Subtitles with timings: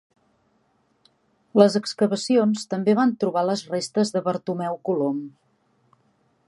[1.61, 5.21] Les excavacions també van trobar les restes de Bartomeu Colom.